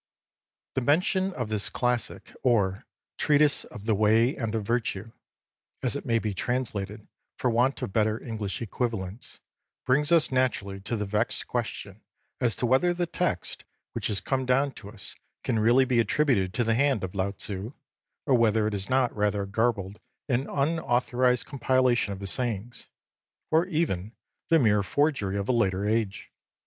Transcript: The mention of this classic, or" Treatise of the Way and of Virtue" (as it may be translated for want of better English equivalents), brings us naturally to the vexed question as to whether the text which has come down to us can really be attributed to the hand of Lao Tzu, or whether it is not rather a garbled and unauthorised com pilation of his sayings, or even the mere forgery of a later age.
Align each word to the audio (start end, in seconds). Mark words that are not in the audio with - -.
The 0.73 0.81
mention 0.81 1.31
of 1.33 1.49
this 1.49 1.69
classic, 1.69 2.33
or" 2.41 2.87
Treatise 3.19 3.65
of 3.65 3.85
the 3.85 3.93
Way 3.93 4.35
and 4.35 4.55
of 4.55 4.65
Virtue" 4.65 5.11
(as 5.83 5.95
it 5.95 6.07
may 6.07 6.17
be 6.17 6.33
translated 6.33 7.05
for 7.37 7.51
want 7.51 7.79
of 7.83 7.93
better 7.93 8.19
English 8.19 8.63
equivalents), 8.63 9.41
brings 9.85 10.11
us 10.11 10.31
naturally 10.31 10.79
to 10.79 10.95
the 10.95 11.05
vexed 11.05 11.45
question 11.45 12.01
as 12.39 12.55
to 12.55 12.65
whether 12.65 12.95
the 12.95 13.05
text 13.05 13.63
which 13.93 14.07
has 14.07 14.21
come 14.21 14.43
down 14.47 14.71
to 14.71 14.89
us 14.89 15.15
can 15.43 15.59
really 15.59 15.85
be 15.85 15.99
attributed 15.99 16.51
to 16.55 16.63
the 16.63 16.73
hand 16.73 17.03
of 17.03 17.13
Lao 17.13 17.29
Tzu, 17.29 17.73
or 18.25 18.33
whether 18.33 18.65
it 18.65 18.73
is 18.73 18.89
not 18.89 19.15
rather 19.15 19.43
a 19.43 19.47
garbled 19.47 19.99
and 20.27 20.49
unauthorised 20.49 21.45
com 21.45 21.59
pilation 21.59 22.09
of 22.11 22.21
his 22.21 22.31
sayings, 22.31 22.87
or 23.51 23.67
even 23.67 24.13
the 24.47 24.57
mere 24.57 24.81
forgery 24.81 25.37
of 25.37 25.47
a 25.47 25.51
later 25.51 25.87
age. 25.87 26.31